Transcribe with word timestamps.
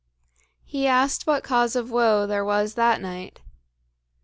He 0.65 0.87
asked 0.87 1.27
what 1.27 1.43
cause 1.43 1.75
of 1.75 1.91
woe 1.91 2.25
there 2.25 2.43
was 2.43 2.73
that 2.73 3.01
night. 3.01 3.41